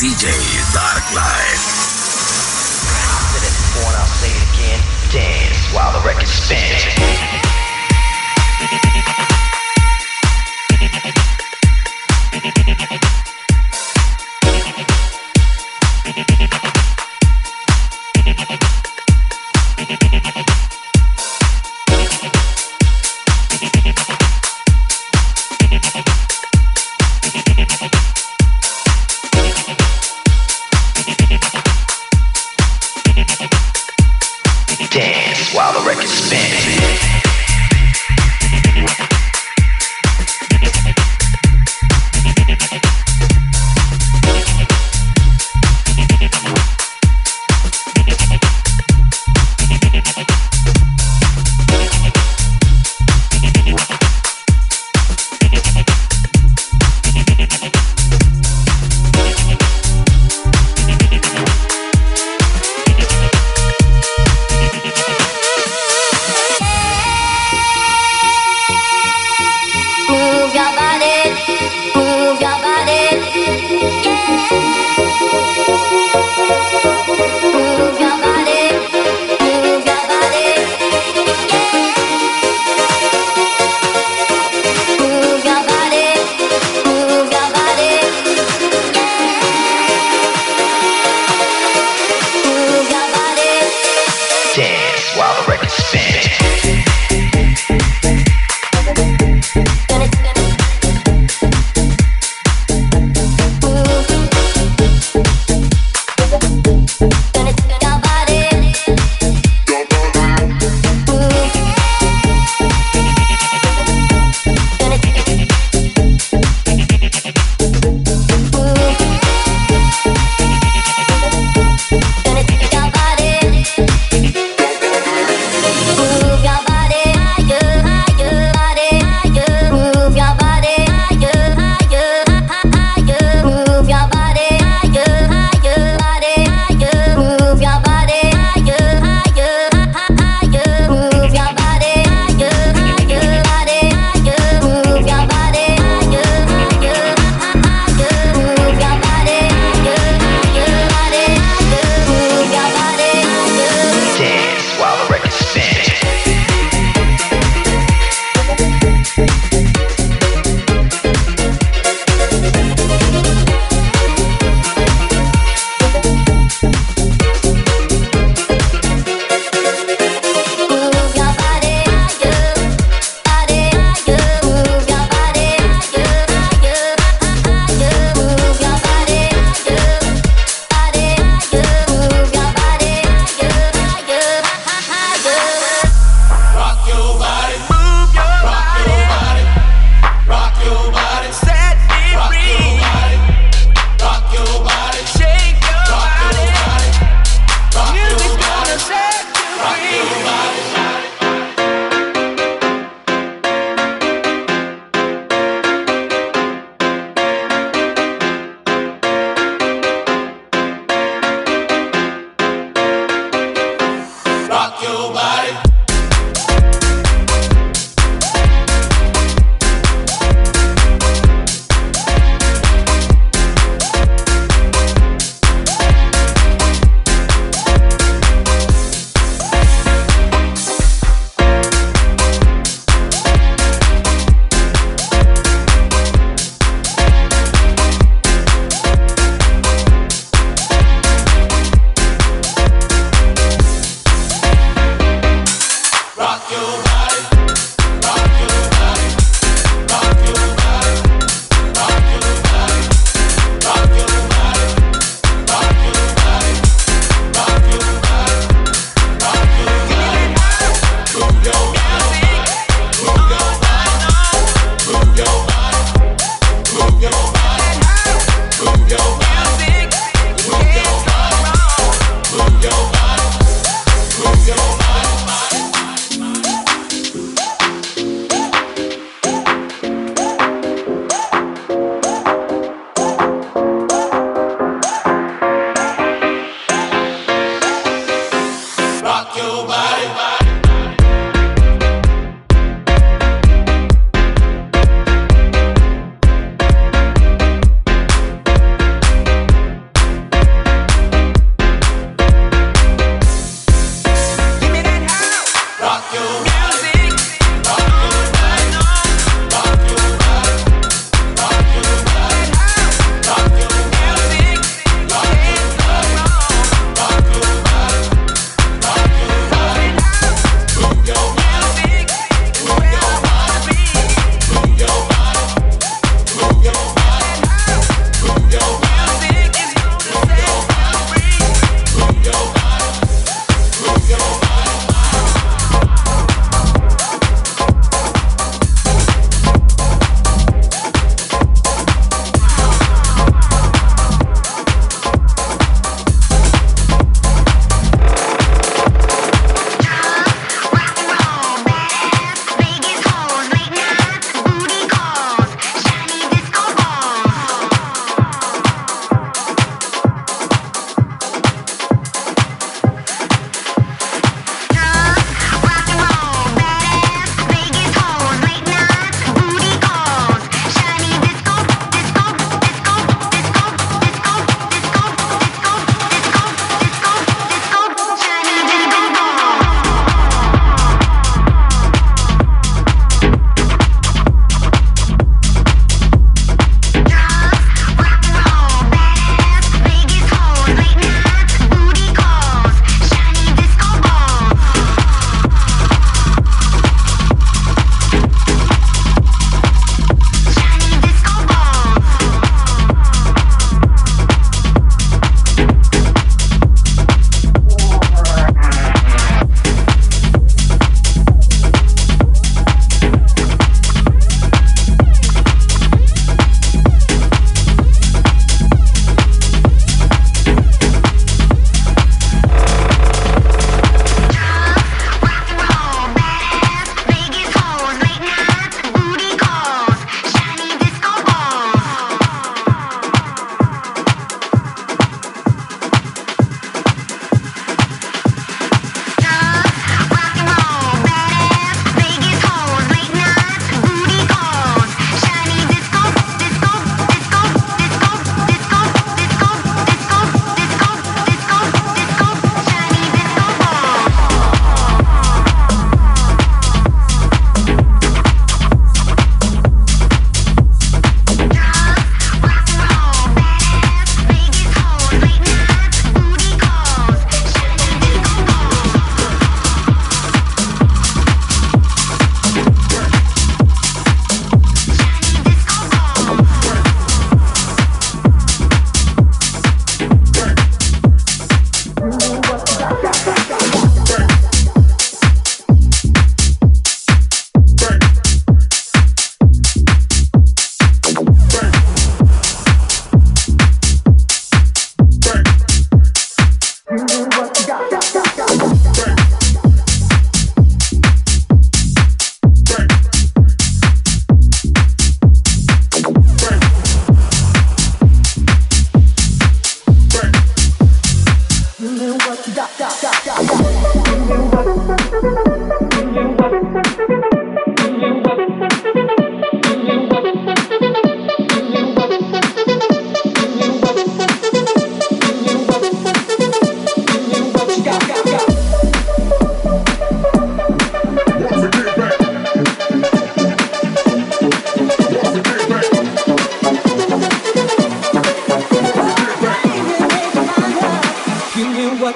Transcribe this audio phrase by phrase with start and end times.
[0.00, 0.32] DJ
[0.72, 1.60] Dark Life.
[3.36, 4.80] Said it before and I'll say it again.
[5.12, 7.59] Dance while the record spins.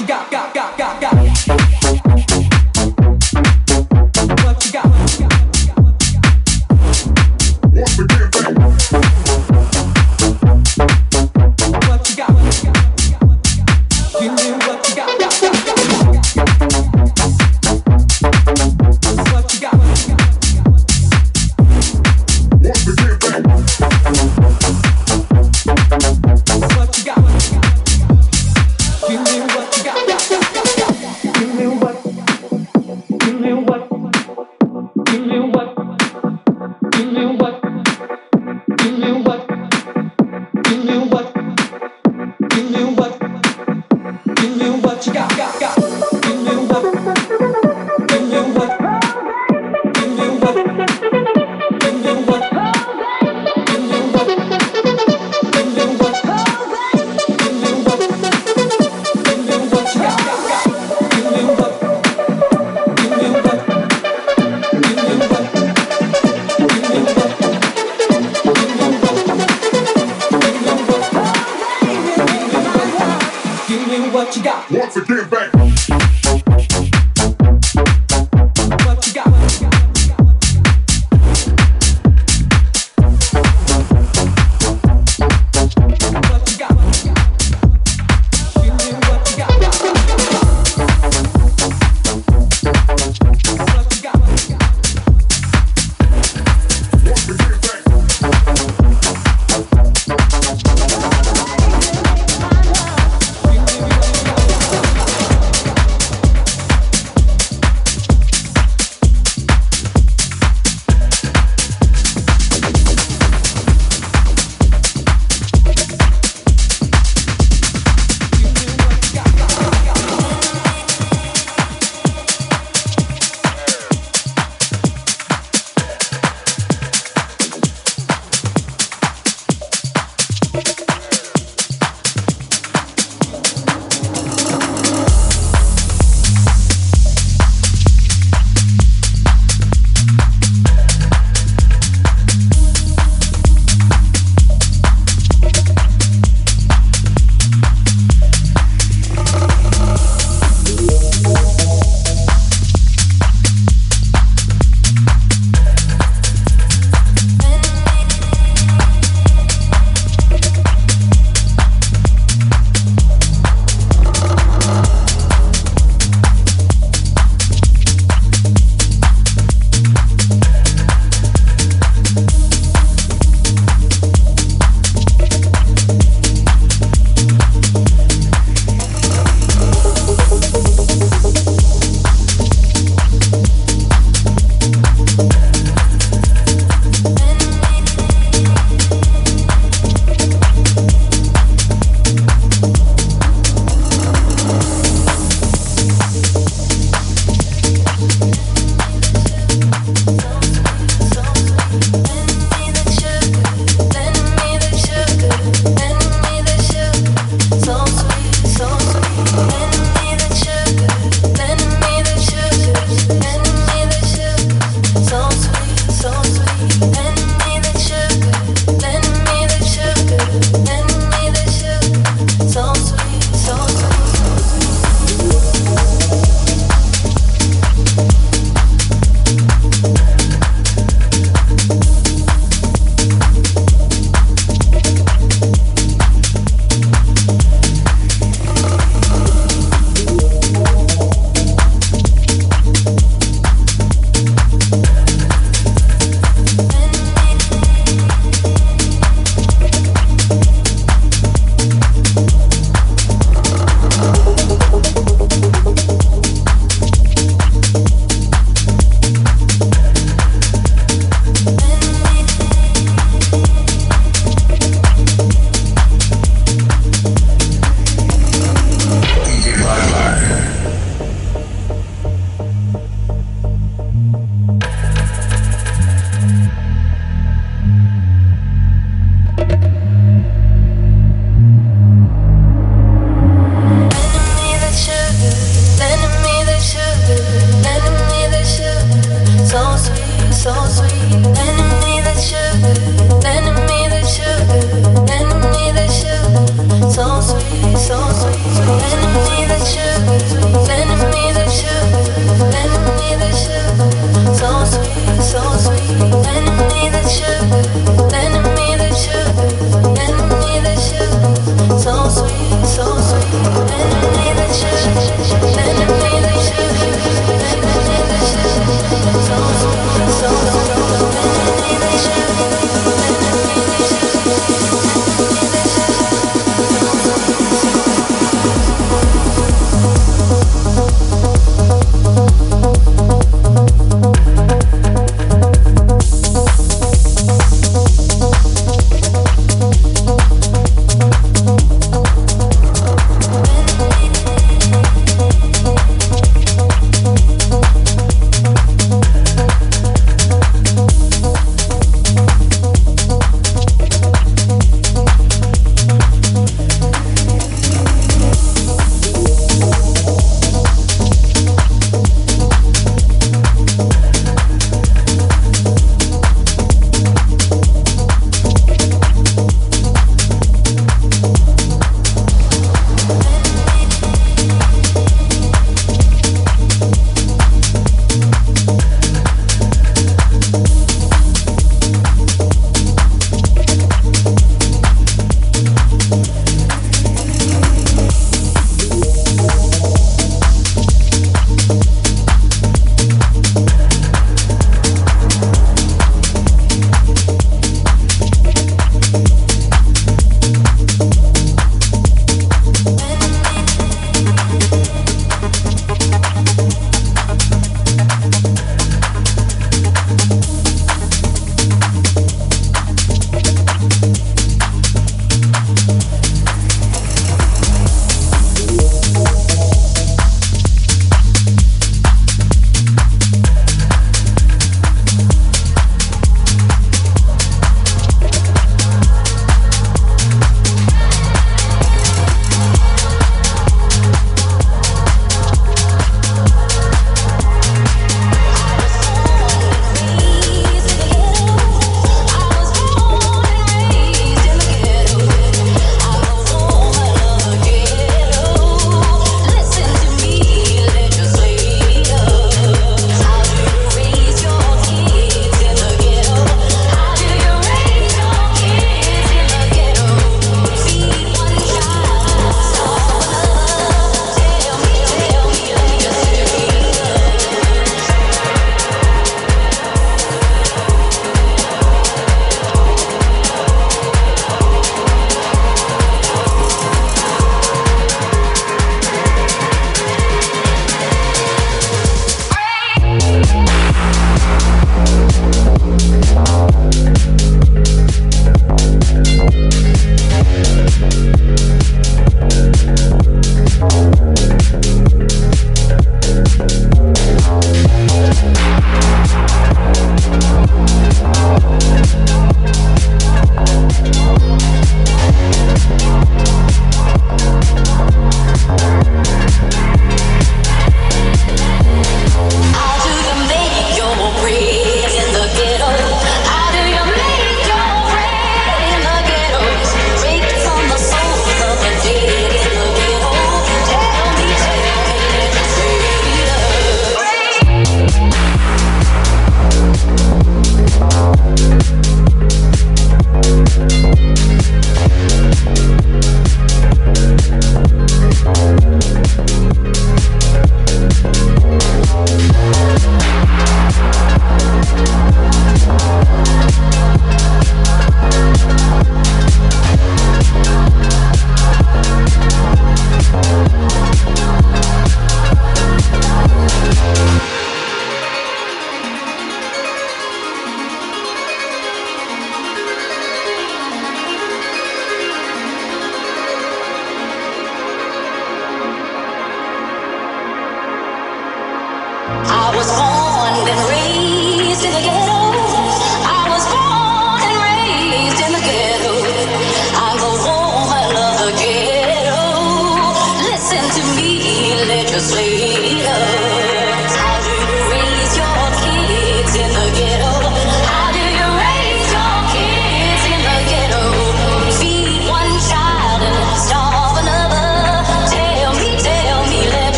[0.00, 0.85] you got, got, got, got.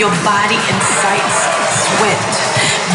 [0.00, 1.38] Your body incites
[1.84, 2.24] sweat,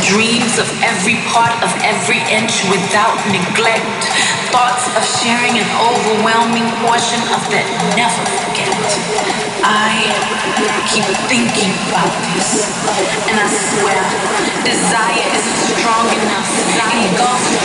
[0.01, 4.09] dreams of every part of every inch without neglect,
[4.49, 8.73] thoughts of sharing an overwhelming portion of that never forget.
[9.61, 10.01] I
[10.89, 12.73] keep thinking about this,
[13.29, 14.01] and I swear,
[14.65, 16.49] desire isn't strong enough.
[16.73, 17.05] Desire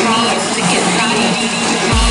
[0.04, 2.09] me to get.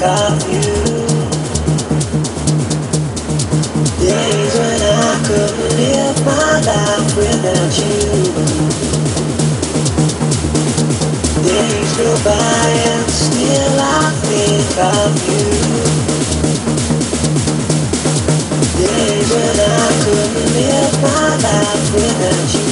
[0.00, 0.62] You.
[4.00, 8.00] Days when I could live my life without you.
[11.44, 15.44] Days go by and still I think of you.
[18.80, 22.69] Days when I could live my life without you.